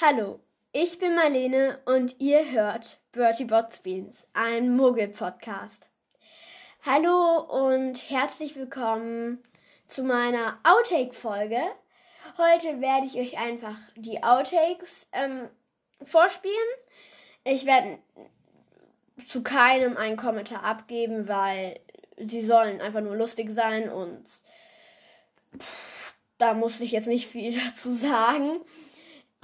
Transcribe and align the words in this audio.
Hallo, 0.00 0.38
ich 0.70 1.00
bin 1.00 1.16
Marlene 1.16 1.80
und 1.84 2.20
ihr 2.20 2.52
hört 2.52 3.00
Bertie 3.10 3.46
Botsbeans, 3.46 4.16
ein 4.32 4.70
Muggel-Podcast. 4.70 5.88
Hallo 6.86 7.40
und 7.40 7.96
herzlich 8.08 8.54
willkommen 8.54 9.42
zu 9.88 10.04
meiner 10.04 10.60
Outtake-Folge. 10.62 11.60
Heute 12.36 12.80
werde 12.80 13.06
ich 13.06 13.18
euch 13.18 13.40
einfach 13.40 13.74
die 13.96 14.22
Outtakes 14.22 15.08
ähm, 15.10 15.48
vorspielen. 16.04 16.54
Ich 17.42 17.66
werde 17.66 17.98
zu 19.26 19.42
keinem 19.42 19.96
einen 19.96 20.16
Kommentar 20.16 20.62
abgeben, 20.62 21.26
weil 21.26 21.80
sie 22.18 22.46
sollen 22.46 22.80
einfach 22.80 23.00
nur 23.00 23.16
lustig 23.16 23.50
sein 23.50 23.90
und 23.90 24.24
pff, 25.58 26.14
da 26.38 26.54
muss 26.54 26.78
ich 26.78 26.92
jetzt 26.92 27.08
nicht 27.08 27.26
viel 27.26 27.60
dazu 27.66 27.92
sagen. 27.94 28.60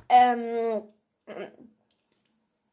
Ähm, 0.09 0.83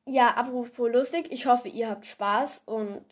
ja, 0.05 0.27
apropos 0.35 0.91
lustig, 0.91 1.31
ich 1.31 1.45
hoffe, 1.45 1.67
ihr 1.67 1.89
habt 1.89 2.05
Spaß 2.05 2.63
und 2.65 3.05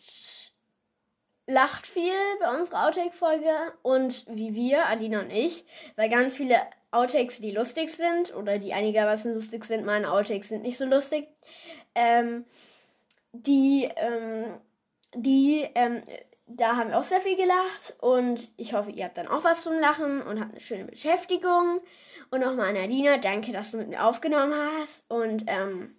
lacht 1.46 1.86
viel 1.86 2.12
bei 2.40 2.58
unserer 2.58 2.86
Outtake-Folge 2.86 3.50
und 3.82 4.24
wie 4.28 4.54
wir, 4.54 4.86
Alina 4.86 5.20
und 5.20 5.30
ich, 5.30 5.64
weil 5.96 6.08
ganz 6.08 6.36
viele 6.36 6.56
Outtakes, 6.90 7.38
die 7.40 7.50
lustig 7.52 7.90
sind 7.90 8.34
oder 8.34 8.58
die 8.58 8.72
einigermaßen 8.72 9.34
lustig 9.34 9.64
sind, 9.64 9.84
meine 9.84 10.10
Outtakes 10.10 10.48
sind 10.48 10.62
nicht 10.62 10.78
so 10.78 10.84
lustig, 10.84 11.28
ähm, 11.94 12.44
die, 13.32 13.88
ähm, 13.96 14.60
die, 15.14 15.68
ähm, 15.74 16.02
da 16.46 16.76
haben 16.76 16.90
wir 16.90 16.98
auch 16.98 17.04
sehr 17.04 17.20
viel 17.20 17.36
gelacht 17.36 17.94
und 18.00 18.50
ich 18.56 18.74
hoffe, 18.74 18.90
ihr 18.90 19.04
habt 19.04 19.18
dann 19.18 19.28
auch 19.28 19.44
was 19.44 19.62
zum 19.62 19.78
Lachen 19.78 20.22
und 20.22 20.40
habt 20.40 20.52
eine 20.52 20.60
schöne 20.60 20.84
Beschäftigung. 20.84 21.80
Und 22.30 22.40
nochmal 22.40 22.68
an 22.68 22.74
Nadina, 22.74 23.18
danke, 23.18 23.52
dass 23.52 23.72
du 23.72 23.78
mit 23.78 23.88
mir 23.88 24.04
aufgenommen 24.04 24.54
hast. 24.54 25.04
Und 25.08 25.44
ähm, 25.48 25.96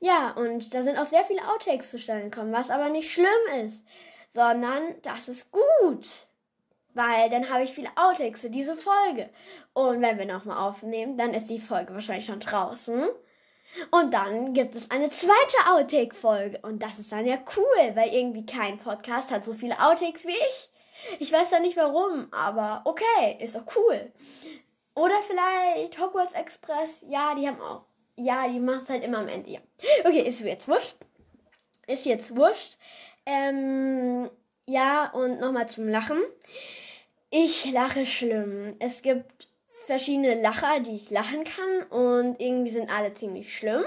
ja, 0.00 0.30
und 0.30 0.74
da 0.74 0.82
sind 0.82 0.98
auch 0.98 1.04
sehr 1.04 1.24
viele 1.24 1.46
Outtakes 1.48 1.90
zustande 1.90 2.24
gekommen, 2.24 2.52
was 2.52 2.70
aber 2.70 2.88
nicht 2.88 3.12
schlimm 3.12 3.64
ist, 3.64 3.82
sondern 4.30 5.00
das 5.02 5.28
ist 5.28 5.52
gut. 5.52 6.06
Weil 6.94 7.30
dann 7.30 7.48
habe 7.48 7.62
ich 7.62 7.70
viele 7.72 7.90
Outtakes 7.94 8.40
für 8.40 8.50
diese 8.50 8.76
Folge. 8.76 9.30
Und 9.72 10.02
wenn 10.02 10.18
wir 10.18 10.26
nochmal 10.26 10.58
aufnehmen, 10.58 11.16
dann 11.16 11.34
ist 11.34 11.48
die 11.48 11.60
Folge 11.60 11.94
wahrscheinlich 11.94 12.26
schon 12.26 12.40
draußen. 12.40 13.08
Und 13.92 14.14
dann 14.14 14.52
gibt 14.52 14.74
es 14.74 14.90
eine 14.90 15.10
zweite 15.10 15.70
Outtake-Folge. 15.70 16.58
Und 16.62 16.82
das 16.82 16.98
ist 16.98 17.12
dann 17.12 17.26
ja 17.26 17.38
cool, 17.56 17.94
weil 17.94 18.12
irgendwie 18.12 18.44
kein 18.44 18.78
Podcast 18.78 19.30
hat 19.30 19.44
so 19.44 19.54
viele 19.54 19.78
Outtakes 19.80 20.26
wie 20.26 20.32
ich. 20.32 20.70
Ich 21.20 21.32
weiß 21.32 21.52
ja 21.52 21.60
nicht 21.60 21.76
warum, 21.76 22.28
aber 22.32 22.82
okay, 22.84 23.38
ist 23.38 23.54
doch 23.54 23.64
cool. 23.76 24.12
Oder 24.94 25.22
vielleicht 25.22 25.98
Hogwarts 26.00 26.34
Express. 26.34 27.02
Ja, 27.08 27.34
die 27.34 27.46
haben 27.46 27.60
auch. 27.60 27.82
Ja, 28.16 28.48
die 28.48 28.60
machen 28.60 28.82
es 28.82 28.88
halt 28.88 29.04
immer 29.04 29.18
am 29.18 29.28
Ende. 29.28 29.50
Ja. 29.50 29.60
Okay, 30.04 30.22
ist 30.22 30.40
jetzt 30.40 30.68
wurscht. 30.68 30.96
Ist 31.86 32.04
jetzt 32.04 32.36
wurscht. 32.36 32.76
Ähm, 33.24 34.28
ja, 34.66 35.10
und 35.12 35.40
nochmal 35.40 35.68
zum 35.68 35.88
Lachen. 35.88 36.22
Ich 37.30 37.70
lache 37.72 38.04
schlimm. 38.04 38.76
Es 38.78 39.02
gibt 39.02 39.48
verschiedene 39.86 40.40
Lacher, 40.40 40.80
die 40.80 40.96
ich 40.96 41.10
lachen 41.10 41.44
kann. 41.44 41.82
Und 41.84 42.40
irgendwie 42.40 42.70
sind 42.70 42.90
alle 42.90 43.14
ziemlich 43.14 43.56
schlimm. 43.56 43.84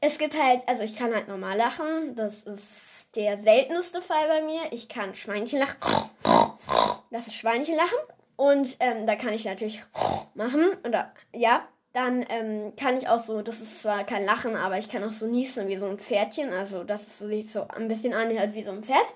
Es 0.00 0.18
gibt 0.18 0.40
halt, 0.40 0.62
also 0.66 0.82
ich 0.82 0.96
kann 0.96 1.14
halt 1.14 1.28
normal 1.28 1.56
lachen. 1.56 2.14
Das 2.14 2.42
ist 2.42 3.08
der 3.16 3.38
seltenste 3.38 4.00
Fall 4.00 4.28
bei 4.28 4.42
mir. 4.42 4.60
Ich 4.70 4.88
kann 4.88 5.14
Schweinchen 5.14 5.58
lachen. 5.58 5.76
Das 7.10 7.26
ist 7.26 7.34
Schweinchen 7.34 7.76
lachen. 7.76 7.98
Und 8.36 8.76
ähm, 8.80 9.06
da 9.06 9.16
kann 9.16 9.32
ich 9.32 9.44
natürlich 9.44 9.82
machen. 10.34 10.68
Oder 10.84 11.12
ja, 11.32 11.66
dann 11.92 12.24
ähm, 12.28 12.74
kann 12.76 12.98
ich 12.98 13.08
auch 13.08 13.24
so, 13.24 13.40
das 13.40 13.60
ist 13.60 13.80
zwar 13.80 14.04
kein 14.04 14.24
Lachen, 14.24 14.54
aber 14.54 14.78
ich 14.78 14.90
kann 14.90 15.02
auch 15.02 15.12
so 15.12 15.26
niesen 15.26 15.68
wie 15.68 15.78
so 15.78 15.86
ein 15.86 15.98
Pferdchen. 15.98 16.52
Also 16.52 16.84
das 16.84 17.02
ist 17.02 17.18
so, 17.18 17.26
sich 17.26 17.50
so 17.50 17.66
ein 17.68 17.88
bisschen 17.88 18.12
anhört 18.12 18.54
wie 18.54 18.62
so 18.62 18.70
ein 18.70 18.82
Pferd. 18.82 19.06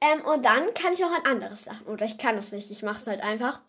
Ähm, 0.00 0.24
und 0.24 0.44
dann 0.44 0.72
kann 0.74 0.92
ich 0.92 1.04
auch 1.04 1.12
ein 1.12 1.26
anderes 1.26 1.66
Lachen. 1.66 1.86
Oder 1.86 2.06
ich 2.06 2.18
kann 2.18 2.38
es 2.38 2.52
nicht, 2.52 2.70
ich 2.70 2.82
mache 2.82 3.00
es 3.00 3.06
halt 3.06 3.22
einfach. 3.22 3.60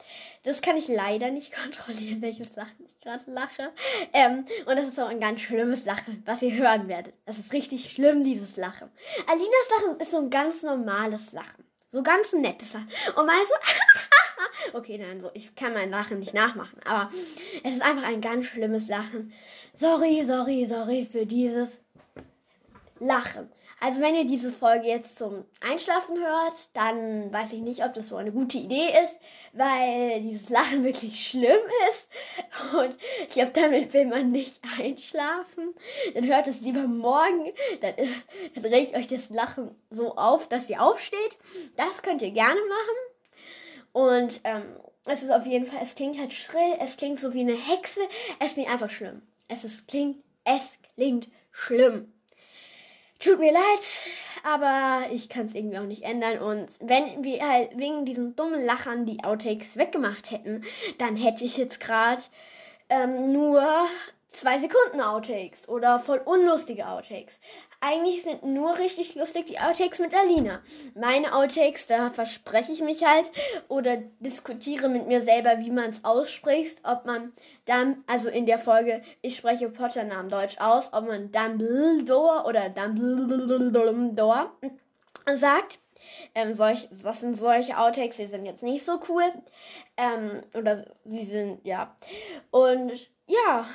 Das 0.44 0.62
kann 0.62 0.78
ich 0.78 0.88
leider 0.88 1.32
nicht 1.32 1.54
kontrollieren, 1.64 2.22
welches 2.22 2.56
Lachen 2.56 2.86
ich 2.86 3.00
gerade 3.02 3.24
lache. 3.28 3.72
Ähm, 4.14 4.46
und 4.66 4.76
das 4.76 4.86
ist 4.86 5.00
auch 5.00 5.10
ein 5.10 5.20
ganz 5.20 5.42
schlimmes 5.42 5.86
Lachen, 5.86 6.24
was 6.26 6.42
ihr 6.42 6.54
hören 6.54 6.88
werdet. 6.88 7.14
Das 7.26 7.40
ist 7.40 7.54
richtig 7.54 7.92
schlimm, 7.92 8.24
dieses 8.24 8.58
Lachen. 8.58 8.90
Alinas 9.28 9.50
Lachen 9.80 10.00
ist 10.00 10.12
so 10.12 10.18
ein 10.18 10.30
ganz 10.30 10.64
normales 10.64 11.34
Lachen. 11.34 11.66
So 11.92 12.02
ganz 12.04 12.32
nettes 12.32 12.74
Lachen. 12.74 12.90
Und 13.16 13.26
mal 13.26 13.36
so, 13.46 13.54
okay, 14.74 14.98
dann 14.98 15.22
so, 15.22 15.30
ich 15.34 15.56
kann 15.56 15.74
mein 15.74 15.90
Lachen 15.90 16.20
nicht 16.20 16.34
nachmachen, 16.34 16.80
aber 16.86 17.12
es 17.64 17.74
ist 17.74 17.82
einfach 17.82 18.04
ein 18.04 18.22
ganz 18.22 18.46
schlimmes 18.46 18.88
Lachen. 18.88 19.34
Sorry, 19.74 20.24
sorry, 20.26 20.66
sorry 20.66 21.08
für 21.10 21.26
dieses 21.26 21.80
Lachen. 23.00 23.50
Also 23.84 24.00
wenn 24.00 24.14
ihr 24.16 24.26
diese 24.26 24.52
Folge 24.52 24.88
jetzt 24.88 25.18
zum 25.18 25.44
Einschlafen 25.68 26.16
hört, 26.16 26.54
dann 26.76 27.34
weiß 27.34 27.52
ich 27.54 27.62
nicht, 27.62 27.84
ob 27.84 27.96
das 27.96 28.10
so 28.10 28.16
eine 28.16 28.32
gute 28.32 28.60
Idee 28.60 28.90
ist, 29.04 29.18
weil 29.54 30.22
dieses 30.22 30.50
Lachen 30.50 30.84
wirklich 30.84 31.28
schlimm 31.28 31.60
ist. 31.90 32.08
Und 32.78 32.96
ich 33.28 33.30
glaube, 33.30 33.52
damit 33.56 33.92
will 33.92 34.06
man 34.06 34.30
nicht 34.30 34.62
einschlafen. 34.80 35.74
Dann 36.14 36.28
hört 36.28 36.46
es 36.46 36.62
lieber 36.62 36.84
morgen. 36.84 37.52
Dann, 37.82 37.96
ist, 37.96 38.14
dann 38.54 38.66
regt 38.66 38.96
euch 38.96 39.08
das 39.08 39.32
Lachen 39.32 39.76
so 39.90 40.16
auf, 40.16 40.48
dass 40.48 40.70
ihr 40.70 40.80
aufsteht. 40.80 41.38
Das 41.76 42.04
könnt 42.04 42.22
ihr 42.22 42.32
gerne 42.32 42.60
machen. 42.60 43.11
Und 43.94 44.42
ähm, 44.44 44.64
es 45.08 45.24
ist 45.24 45.32
auf 45.32 45.46
jeden 45.46 45.66
Fall, 45.66 45.80
es 45.82 45.96
klingt 45.96 46.20
halt 46.20 46.34
schrill, 46.34 46.76
es 46.80 46.98
klingt 46.98 47.20
so 47.20 47.34
wie 47.34 47.42
eine 47.42 47.56
Hexe. 47.56 48.02
Es 48.40 48.54
klingt 48.54 48.72
einfach 48.72 48.90
schlimm. 48.90 49.22
Es 49.48 49.64
ist, 49.64 49.88
klingt, 49.88 50.24
es 50.44 50.78
klingt 50.96 51.28
schlimm. 51.52 52.12
Tut 53.20 53.40
mir 53.40 53.52
leid, 53.52 54.02
aber 54.44 55.12
ich 55.12 55.30
kann 55.30 55.46
es 55.46 55.54
irgendwie 55.54 55.78
auch 55.78 55.86
nicht 55.86 56.04
ändern. 56.04 56.40
Und 56.40 56.70
wenn 56.80 57.24
wir 57.24 57.48
halt 57.48 57.78
wegen 57.78 58.06
diesen 58.06 58.36
dummen 58.36 58.66
Lachern 58.66 59.06
die 59.06 59.24
Outtakes 59.24 59.78
weggemacht 59.78 60.32
hätten, 60.32 60.64
dann 60.98 61.16
hätte 61.16 61.44
ich 61.44 61.58
jetzt 61.58 61.80
gerade 61.80 62.24
ähm, 62.90 63.32
nur 63.32 63.62
zwei 64.32 64.60
Sekunden 64.60 65.02
Outtakes 65.02 65.68
oder 65.68 66.00
voll 66.00 66.22
unlustige 66.24 66.88
Outtakes. 66.88 67.40
Eigentlich 67.82 68.24
sind 68.24 68.44
nur 68.44 68.78
richtig 68.80 69.16
lustig 69.16 69.48
die 69.48 69.60
Outtakes 69.60 70.00
mit 70.00 70.14
Alina. 70.14 70.62
Meine 70.96 71.36
Outtakes, 71.36 71.88
da 71.88 72.12
verspreche 72.12 72.72
ich 72.72 72.82
mich 72.82 73.04
halt 73.06 73.30
oder 73.68 73.98
diskutiere 74.20 74.88
mit 74.88 75.08
mir 75.08 75.22
selber, 75.22 75.60
wie 75.60 75.72
man 75.72 75.90
es 75.90 76.04
ausspricht, 76.04 76.80
ob 76.84 77.06
man 77.06 77.34
dann, 77.66 78.04
also 78.08 78.30
in 78.30 78.46
der 78.46 78.60
Folge, 78.60 79.02
ich 79.22 79.36
spreche 79.36 79.70
Potter-Namen 79.70 80.30
Deutsch 80.30 80.58
aus, 80.60 80.94
ob 80.94 81.08
man 81.08 81.32
Dumbledore 81.32 82.46
oder 82.46 82.70
Dumbledore 82.70 84.52
sagt. 85.36 85.80
Ähm, 86.34 86.56
solch, 86.56 86.88
was 86.92 87.20
sind 87.20 87.38
solche 87.38 87.78
Outtakes? 87.78 88.18
Sie 88.18 88.28
sind 88.28 88.46
jetzt 88.46 88.64
nicht 88.64 88.84
so 88.86 89.00
cool. 89.08 89.24
Ähm, 89.98 90.42
oder 90.54 90.86
sie 91.06 91.26
sind, 91.26 91.64
ja. 91.66 91.96
Und 92.50 93.10
ja, 93.28 93.68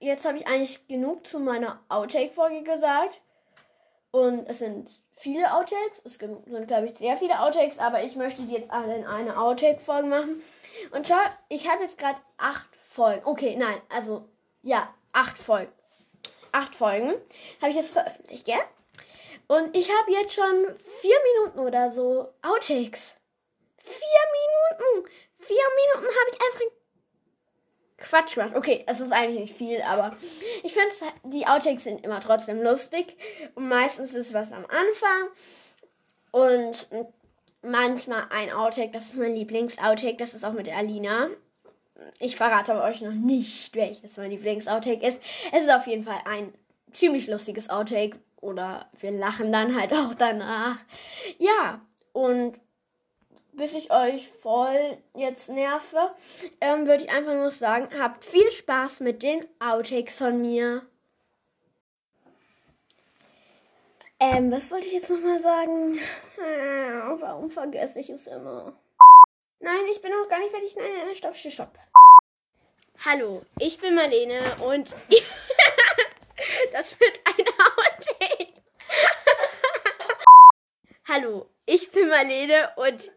jetzt 0.00 0.24
habe 0.24 0.38
ich 0.38 0.46
eigentlich 0.46 0.86
genug 0.88 1.26
zu 1.26 1.40
meiner 1.40 1.80
Outtake-Folge 1.88 2.62
gesagt. 2.62 3.20
Und 4.10 4.48
es 4.48 4.58
sind 4.58 4.88
viele 5.16 5.54
Outtakes. 5.54 6.00
Es 6.04 6.14
sind, 6.14 6.66
glaube 6.66 6.86
ich, 6.86 6.98
sehr 6.98 7.16
viele 7.16 7.40
Outtakes, 7.40 7.78
aber 7.78 8.02
ich 8.02 8.16
möchte 8.16 8.42
die 8.42 8.54
jetzt 8.54 8.70
alle 8.70 8.96
in 8.96 9.06
eine 9.06 9.38
Outtake-Folge 9.38 10.08
machen. 10.08 10.42
Und 10.92 11.06
schau, 11.06 11.16
ich 11.48 11.68
habe 11.68 11.82
jetzt 11.82 11.98
gerade 11.98 12.20
acht 12.38 12.68
Folgen. 12.86 13.22
Okay, 13.24 13.56
nein, 13.56 13.80
also 13.94 14.28
ja, 14.62 14.92
acht 15.12 15.38
Folgen. 15.38 15.72
Acht 16.52 16.74
Folgen 16.74 17.14
habe 17.60 17.70
ich 17.70 17.76
jetzt 17.76 17.92
veröffentlicht, 17.92 18.46
gell? 18.46 18.60
Und 19.46 19.76
ich 19.76 19.90
habe 19.90 20.12
jetzt 20.12 20.34
schon 20.34 20.76
vier 21.00 21.16
Minuten 21.34 21.60
oder 21.60 21.90
so 21.90 22.28
Outtakes. 22.42 23.14
Vier 23.78 24.22
Minuten! 24.32 25.08
Vier 25.40 25.64
Minuten 25.76 26.14
habe 26.14 26.30
ich 26.30 26.40
einfach 26.42 26.60
Quatsch 28.08 28.34
gemacht. 28.34 28.54
Okay, 28.54 28.84
es 28.86 29.00
ist 29.00 29.12
eigentlich 29.12 29.40
nicht 29.40 29.54
viel, 29.54 29.82
aber 29.82 30.16
ich 30.62 30.72
finde, 30.72 30.88
die 31.24 31.46
Outtakes 31.46 31.84
sind 31.84 32.04
immer 32.04 32.20
trotzdem 32.20 32.62
lustig. 32.62 33.16
Und 33.54 33.68
meistens 33.68 34.14
ist 34.14 34.32
was 34.32 34.50
am 34.52 34.64
Anfang. 34.64 35.28
Und 36.30 36.88
manchmal 37.62 38.24
ein 38.30 38.52
Outtake, 38.52 38.92
das 38.92 39.04
ist 39.04 39.16
mein 39.16 39.34
Lieblings-Outtake, 39.34 40.16
das 40.16 40.34
ist 40.34 40.44
auch 40.44 40.52
mit 40.52 40.74
Alina. 40.74 41.28
Ich 42.18 42.36
verrate 42.36 42.80
euch 42.82 43.02
noch 43.02 43.12
nicht, 43.12 43.74
welches 43.74 44.16
mein 44.16 44.30
Lieblings-Outtake 44.30 45.06
ist. 45.06 45.20
Es 45.52 45.64
ist 45.64 45.70
auf 45.70 45.86
jeden 45.86 46.04
Fall 46.04 46.20
ein 46.24 46.54
ziemlich 46.92 47.26
lustiges 47.26 47.68
Outtake. 47.68 48.18
Oder 48.40 48.88
wir 49.00 49.10
lachen 49.10 49.52
dann 49.52 49.78
halt 49.78 49.92
auch 49.94 50.14
danach. 50.14 50.76
Ja, 51.38 51.80
und 52.12 52.58
bis 53.58 53.74
ich 53.74 53.92
euch 53.92 54.28
voll 54.28 54.96
jetzt 55.14 55.50
nerve, 55.50 56.14
ähm, 56.60 56.86
würde 56.86 57.04
ich 57.04 57.10
einfach 57.10 57.34
nur 57.34 57.50
sagen, 57.50 57.88
habt 57.98 58.24
viel 58.24 58.50
Spaß 58.50 59.00
mit 59.00 59.22
den 59.22 59.46
Outtakes 59.58 60.16
von 60.16 60.40
mir. 60.40 60.86
Ähm, 64.20 64.50
was 64.50 64.70
wollte 64.70 64.86
ich 64.86 64.94
jetzt 64.94 65.10
nochmal 65.10 65.40
sagen? 65.40 65.98
Äh, 66.38 67.20
warum 67.20 67.50
vergesse 67.50 68.00
ich 68.00 68.08
es 68.08 68.26
immer? 68.26 68.72
Nein, 69.60 69.86
ich 69.90 70.00
bin 70.00 70.12
noch 70.12 70.28
gar 70.28 70.38
nicht 70.38 70.50
fertig. 70.50 70.74
Nein, 70.76 70.90
nein, 71.06 71.14
stopp, 71.14 71.36
stopp. 71.36 71.78
Hallo, 73.04 73.42
ich 73.58 73.78
bin 73.78 73.94
Marlene 73.94 74.40
und 74.60 74.90
das 76.72 76.98
wird 76.98 77.20
ein 77.24 77.46
Outtake. 77.46 78.57
Hallo, 81.10 81.48
ich 81.64 81.90
bin 81.90 82.06
Marlene 82.10 82.68
und 82.76 83.00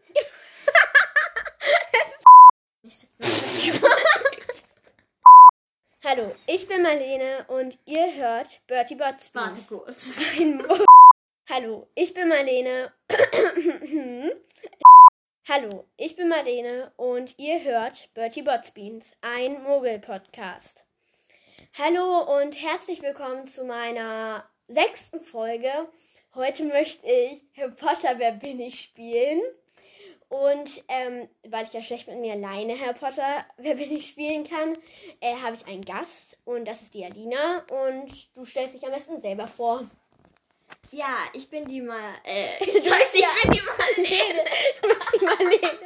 Hallo, 6.02 6.34
ich 6.46 6.66
bin 6.66 6.80
Marlene 6.82 7.44
und 7.48 7.78
ihr 7.84 8.14
hört 8.14 8.66
Bertie 8.66 8.94
Bots. 8.94 9.28
Warte 9.34 9.60
kurz. 9.68 10.06
Hallo, 11.50 11.86
ich 11.94 12.14
bin 12.14 12.30
Marlene. 12.30 12.94
Hallo, 15.46 15.86
ich 15.98 16.16
bin 16.16 16.28
Marlene 16.28 16.94
und 16.96 17.38
ihr 17.38 17.62
hört 17.62 18.08
Bertie 18.14 18.40
Botsbeans, 18.40 19.12
ein 19.20 19.62
Mogel-Podcast. 19.64 20.86
Hallo 21.76 22.38
und 22.38 22.58
herzlich 22.58 23.02
willkommen 23.02 23.46
zu 23.46 23.64
meiner 23.64 24.48
sechsten 24.66 25.20
Folge. 25.20 25.90
Heute 26.34 26.64
möchte 26.64 27.06
ich 27.06 27.42
Harry 27.58 27.72
Potter 27.72 28.14
Wer 28.16 28.32
bin 28.32 28.58
ich 28.58 28.80
spielen. 28.80 29.42
Und 30.30 30.82
ähm, 30.88 31.28
weil 31.46 31.66
ich 31.66 31.74
ja 31.74 31.82
schlecht 31.82 32.08
mit 32.08 32.20
mir 32.20 32.32
alleine 32.32 32.80
Harry 32.80 32.94
Potter 32.94 33.44
Wer 33.58 33.74
bin 33.74 33.94
ich 33.94 34.06
spielen 34.06 34.44
kann, 34.44 34.78
äh, 35.20 35.36
habe 35.42 35.54
ich 35.54 35.66
einen 35.66 35.82
Gast 35.82 36.38
und 36.46 36.64
das 36.64 36.80
ist 36.80 36.94
die 36.94 37.04
Alina. 37.04 37.66
Und 37.70 38.34
du 38.34 38.46
stellst 38.46 38.74
dich 38.74 38.82
am 38.86 38.92
besten 38.92 39.20
selber 39.20 39.46
vor. 39.46 39.90
Ja, 40.90 41.18
ich 41.34 41.50
bin 41.50 41.66
die 41.66 41.82
mal. 41.82 42.14
Äh, 42.24 42.56
ich 42.64 42.82
sag's, 42.82 43.12
ich 43.14 43.26
bin 43.42 43.52
die 43.52 43.60
Marlene. 43.60 44.44
Du 44.80 44.88
bist 44.88 45.10
die 45.14 45.24
Marlene. 45.24 45.78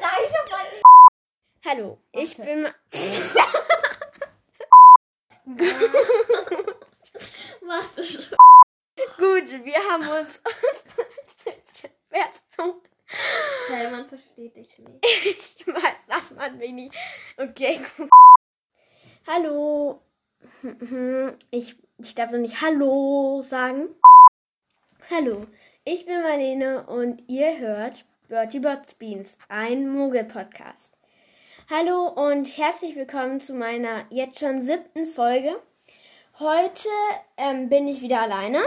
Sag 0.00 0.18
ich 0.24 0.32
schon 0.32 0.50
mal. 0.50 0.66
Hallo, 1.64 1.98
ich 2.10 2.36
Warte. 2.40 2.50
bin. 2.50 2.74
Ma 7.14 7.20
Mach 7.66 7.94
das. 7.94 8.30
Gut, 9.16 9.64
wir 9.64 9.78
haben 9.90 10.08
uns. 10.20 10.40
Hey, 13.68 13.90
man 13.90 14.06
versteht 14.08 14.56
dich 14.56 14.78
nicht. 14.78 15.04
Ich 15.04 15.66
weiß, 15.66 16.06
dass 16.06 16.30
man 16.32 16.58
mich 16.58 16.72
nicht. 16.72 16.94
Okay, 17.36 17.80
gut. 17.96 18.10
Hallo. 19.26 20.02
Ich, 21.50 21.76
ich 21.98 22.14
darf 22.14 22.30
noch 22.30 22.38
nicht 22.38 22.60
Hallo 22.60 23.42
sagen. 23.42 23.88
Hallo, 25.10 25.46
ich 25.84 26.06
bin 26.06 26.22
Marlene 26.22 26.86
und 26.86 27.22
ihr 27.28 27.58
hört 27.58 28.04
Bertie 28.28 28.60
Bots 28.60 28.94
Beans, 28.94 29.36
ein 29.48 29.88
Mogel-Podcast. 29.88 30.96
Hallo 31.70 32.08
und 32.08 32.56
herzlich 32.56 32.94
willkommen 32.96 33.40
zu 33.40 33.54
meiner 33.54 34.06
jetzt 34.10 34.38
schon 34.38 34.62
siebten 34.62 35.06
Folge. 35.06 35.60
Heute 36.40 36.88
ähm, 37.36 37.68
bin 37.68 37.86
ich 37.86 38.02
wieder 38.02 38.22
alleine. 38.22 38.60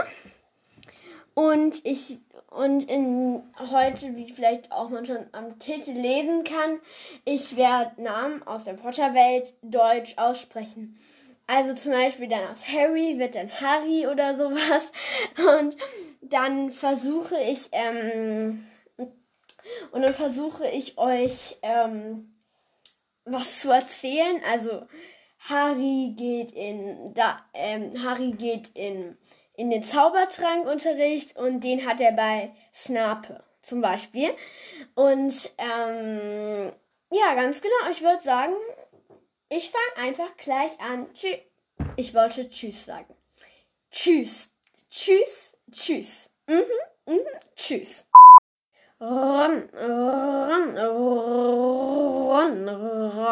Und 1.34 1.84
ich 1.84 2.18
und 2.50 2.88
in 2.88 3.42
heute, 3.58 4.16
wie 4.16 4.32
vielleicht 4.32 4.72
auch 4.72 4.88
man 4.88 5.04
schon 5.04 5.26
am 5.32 5.58
Titel 5.58 5.90
lesen 5.90 6.44
kann, 6.44 6.80
ich 7.26 7.56
werde 7.56 8.02
Namen 8.02 8.42
aus 8.44 8.64
der 8.64 8.72
Potterwelt 8.72 9.52
deutsch 9.60 10.14
aussprechen. 10.16 10.98
Also 11.46 11.74
zum 11.74 11.92
Beispiel 11.92 12.28
dann 12.28 12.48
aus 12.50 12.66
Harry 12.66 13.18
wird 13.18 13.34
dann 13.34 13.50
Harry 13.50 14.06
oder 14.06 14.34
sowas. 14.34 14.90
Und 15.36 15.76
dann 16.22 16.70
versuche 16.70 17.38
ich, 17.38 17.68
ähm, 17.72 18.66
und 19.92 20.00
dann 20.00 20.14
versuche 20.14 20.66
ich 20.68 20.96
euch 20.96 21.58
ähm, 21.60 22.34
was 23.26 23.60
zu 23.60 23.70
erzählen. 23.70 24.40
Also 24.50 24.86
Harry 25.40 26.14
geht 26.16 26.52
in 26.52 27.14
da, 27.14 27.44
ähm, 27.54 27.92
Harry 28.04 28.32
geht 28.32 28.70
in 28.74 29.16
in 29.58 29.70
den 29.70 29.82
Zaubertrankunterricht 29.82 31.36
und 31.36 31.64
den 31.64 31.84
hat 31.84 32.00
er 32.00 32.12
bei 32.12 32.54
Snape 32.72 33.42
zum 33.60 33.80
Beispiel. 33.80 34.30
Und 34.94 35.50
ähm, 35.58 36.72
ja, 37.10 37.34
ganz 37.34 37.60
genau. 37.60 37.90
Ich 37.90 38.00
würde 38.00 38.22
sagen, 38.22 38.54
ich 39.48 39.72
fange 39.72 40.08
einfach 40.08 40.36
gleich 40.36 40.78
an. 40.78 41.12
Tschüss. 41.12 41.38
Ich 41.96 42.14
wollte 42.14 42.48
Tschüss 42.48 42.84
sagen. 42.84 43.12
Tschüss. 43.90 44.48
Tschüss. 44.88 45.56
Tschüss. 45.72 46.30
Mhm. 46.46 46.62
Mhm. 47.06 47.18
Tschüss. 47.56 48.04
Ron, 49.00 49.68
Ron, 49.72 50.78
Ron, 50.78 52.68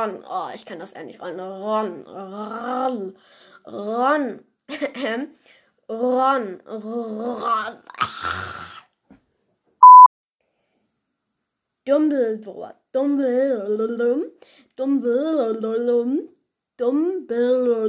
Ron. 0.06 0.24
Oh, 0.28 0.48
ich 0.54 0.64
kann 0.64 0.78
das 0.78 0.94
nicht. 0.94 1.20
Ron, 1.20 1.40
Ron, 1.40 2.06
Ron, 2.06 3.16
Ron. 3.66 4.40
Ron, 5.88 6.60
Ron. 6.66 7.78
Dumbledore, 11.84 12.74
Dumbledore, 12.92 14.30
Dumbledore, 14.76 16.28
Dumbledore, 16.76 17.86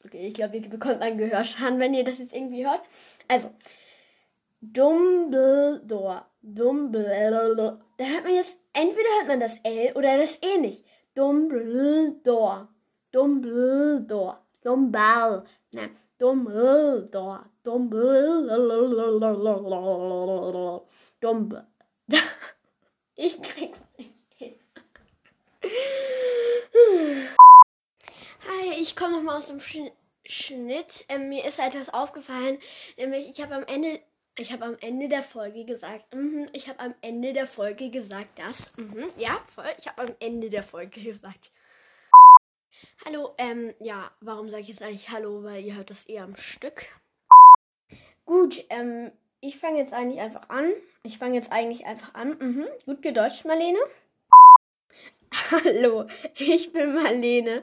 Okay, 0.05 0.27
ich 0.27 0.33
glaube, 0.33 0.57
ihr 0.57 0.69
bekommt 0.69 1.01
einen 1.01 1.17
Gehörschaden, 1.17 1.79
wenn 1.79 1.93
ihr 1.93 2.03
das 2.03 2.19
jetzt 2.19 2.33
irgendwie 2.33 2.65
hört. 2.65 2.81
Also, 3.27 3.49
Dumbledore. 4.61 6.25
Dumbledore. 6.41 7.79
Da 7.97 8.05
hört 8.05 8.23
man 8.23 8.33
jetzt, 8.33 8.57
entweder 8.73 9.09
hört 9.17 9.27
man 9.27 9.39
das 9.39 9.57
L 9.63 9.91
oder 9.95 10.17
das 10.17 10.37
E 10.41 10.57
nicht. 10.57 10.83
Dumbledore. 11.15 12.67
Dumbledore. 13.11 14.37
Dumbledore. 14.63 15.43
Nein. 15.71 15.91
Dumbledore. 16.17 17.45
Dumbledore. 17.63 18.69
Dumble. 21.19 21.67
Ich 23.15 23.41
krieg's 23.41 23.81
nicht. 23.97 24.08
Hi, 28.47 28.73
ich 28.79 28.95
komme 28.95 29.17
nochmal 29.17 29.37
aus 29.37 29.47
dem 29.47 29.59
Sch 29.59 29.79
Schnitt. 30.25 31.05
Ähm, 31.09 31.29
mir 31.29 31.45
ist 31.45 31.59
etwas 31.59 31.93
aufgefallen, 31.93 32.59
nämlich 32.97 33.27
ich 33.29 33.41
habe 33.41 33.55
am 33.55 33.63
Ende, 33.63 33.99
ich 34.37 34.53
habe 34.53 34.65
am 34.65 34.77
Ende 34.79 35.09
der 35.09 35.23
Folge 35.23 35.65
gesagt, 35.65 36.13
mhm, 36.13 36.47
ich 36.53 36.69
habe 36.69 36.79
am 36.79 36.93
Ende 37.01 37.33
der 37.33 37.47
Folge 37.47 37.89
gesagt, 37.89 38.37
das, 38.37 38.75
mhm, 38.77 39.07
ja, 39.17 39.41
voll, 39.47 39.65
ich 39.77 39.87
habe 39.87 40.03
am 40.03 40.15
Ende 40.19 40.49
der 40.49 40.63
Folge 40.63 41.01
gesagt. 41.03 41.51
Hallo, 43.05 43.33
ähm, 43.37 43.73
ja, 43.79 44.11
warum 44.21 44.49
sage 44.49 44.61
ich 44.61 44.67
jetzt 44.69 44.81
eigentlich 44.81 45.09
Hallo, 45.09 45.43
weil 45.43 45.63
ihr 45.63 45.75
hört 45.75 45.89
das 45.89 46.05
eher 46.05 46.23
am 46.23 46.35
Stück. 46.35 46.85
Gut, 48.25 48.63
ähm, 48.69 49.11
ich 49.41 49.57
fange 49.57 49.79
jetzt 49.79 49.93
eigentlich 49.93 50.19
einfach 50.19 50.49
an. 50.49 50.71
Ich 51.03 51.17
fange 51.17 51.35
jetzt 51.35 51.51
eigentlich 51.51 51.85
einfach 51.85 52.13
an. 52.13 52.37
Mhm. 52.39 52.67
Gut 52.85 53.01
gedeutscht, 53.01 53.45
Marlene. 53.45 53.79
Hallo, 55.51 56.05
ich 56.37 56.71
bin 56.71 56.95
Marlene 56.95 57.61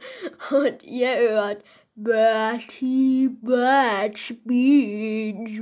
und 0.51 0.83
ihr 0.85 1.17
hört 1.17 1.65
Bertie 1.95 3.29
Batch 3.43 4.35
Beach. 4.45 5.61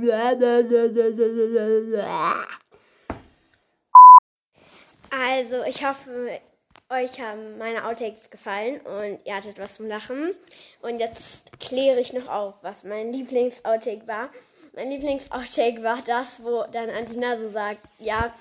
Also, 5.09 5.63
ich 5.63 5.85
hoffe, 5.85 6.41
euch 6.89 7.19
haben 7.19 7.57
meine 7.57 7.87
Outtakes 7.87 8.29
gefallen 8.29 8.81
und 8.81 9.19
ihr 9.23 9.35
hattet 9.35 9.57
was 9.57 9.75
zum 9.75 9.87
Lachen. 9.87 10.35
Und 10.81 10.99
jetzt 10.99 11.59
kläre 11.59 11.99
ich 11.99 12.13
noch 12.13 12.27
auf, 12.27 12.55
was 12.61 12.83
mein 12.83 13.13
Lieblings-Outtake 13.13 14.07
war. 14.07 14.29
Mein 14.75 14.89
Lieblings-Outtake 14.89 15.81
war 15.81 15.99
das, 16.05 16.43
wo 16.43 16.65
dann 16.71 16.89
Antina 16.89 17.37
so 17.37 17.49
sagt, 17.49 17.79
ja, 17.97 18.33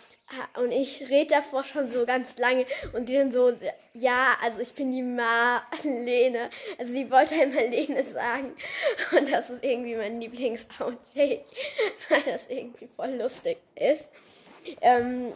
und 0.59 0.73
ich 0.73 1.09
rede 1.11 1.35
davor 1.35 1.65
schon 1.65 1.87
so 1.87 2.07
ganz 2.07 2.37
lange 2.39 2.67
und 2.93 3.09
die 3.09 3.15
dann 3.15 3.31
so, 3.31 3.53
ja, 3.93 4.37
also 4.43 4.61
ich 4.61 4.73
bin 4.75 4.91
die 4.91 5.03
Marlene. 5.03 6.51
Also 6.79 6.93
sie 6.93 7.11
wollte 7.11 7.37
halt 7.37 7.55
Marlene 7.55 8.03
sagen. 8.05 8.57
Und 9.17 9.31
das 9.31 9.51
ist 9.51 9.63
irgendwie 9.63 9.95
mein 9.95 10.21
Lieblings-Outtake, 10.21 11.45
weil 12.09 12.23
das 12.27 12.49
irgendwie 12.49 12.89
voll 12.97 13.11
lustig 13.11 13.59
ist. 13.75 14.09
Ähm, 14.81 15.33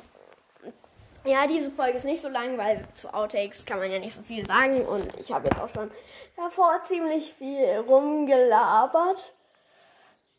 ja, 1.25 1.47
diese 1.47 1.71
Folge 1.71 1.99
ist 1.99 2.04
nicht 2.04 2.23
so 2.23 2.28
lang, 2.28 2.57
weil 2.57 2.85
zu 2.95 3.12
Outtakes 3.12 3.66
kann 3.66 3.78
man 3.78 3.92
ja 3.92 3.99
nicht 3.99 4.14
so 4.14 4.23
viel 4.23 4.47
sagen. 4.47 4.80
Und 4.83 5.07
ich 5.21 5.30
habe 5.30 5.49
jetzt 5.49 5.61
auch 5.61 5.68
schon 5.73 5.90
davor 6.37 6.80
ziemlich 6.87 7.35
viel 7.35 7.85
rumgelabert. 7.87 9.35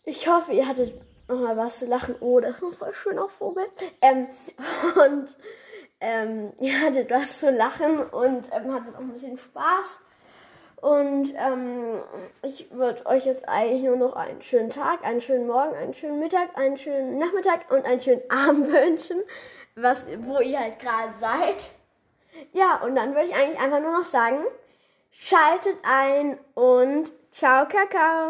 Ich 0.03 0.27
hoffe, 0.27 0.53
ihr 0.53 0.67
hattet 0.67 0.93
nochmal 1.29 1.57
was 1.57 1.79
zu 1.79 1.85
lachen. 1.85 2.15
Oh, 2.19 2.39
das 2.39 2.55
ist 2.55 2.63
ein 2.63 2.73
voll 2.73 2.93
schöner 2.93 3.29
Vogel. 3.29 3.65
Ähm, 4.01 4.27
und 5.05 5.37
ähm, 6.01 6.53
ihr 6.59 6.79
hattet 6.81 7.09
was 7.09 7.39
zu 7.39 7.51
lachen 7.51 7.99
und 8.09 8.49
ähm, 8.53 8.73
hattet 8.73 8.95
auch 8.95 8.99
ein 8.99 9.13
bisschen 9.13 9.37
Spaß. 9.37 9.99
Und 10.81 11.33
ähm, 11.35 12.01
ich 12.41 12.71
würde 12.71 13.05
euch 13.05 13.25
jetzt 13.25 13.49
eigentlich 13.49 13.83
nur 13.83 13.97
noch 13.97 14.13
einen 14.13 14.41
schönen 14.41 14.69
Tag, 14.69 15.03
einen 15.03 15.19
schönen 15.19 15.45
Morgen, 15.45 15.75
einen 15.75 15.93
schönen 15.93 16.19
Mittag, 16.19 16.57
einen 16.57 16.77
schönen 16.77 17.17
Nachmittag 17.17 17.69
und 17.69 17.85
einen 17.85 17.99
schönen 17.99 18.21
Abend 18.29 18.71
wünschen, 18.71 19.21
was, 19.75 20.07
wo 20.19 20.39
ihr 20.39 20.59
halt 20.59 20.79
gerade 20.79 21.13
seid. 21.19 21.71
Ja, 22.53 22.81
und 22.81 22.95
dann 22.95 23.13
würde 23.13 23.27
ich 23.27 23.35
eigentlich 23.35 23.59
einfach 23.59 23.81
nur 23.81 23.91
noch 23.91 24.05
sagen, 24.05 24.45
schaltet 25.11 25.75
ein 25.83 26.39
und 26.53 27.11
ciao, 27.31 27.67
Kakao. 27.67 28.27